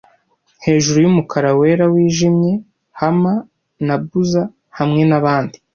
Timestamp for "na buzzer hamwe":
3.85-5.01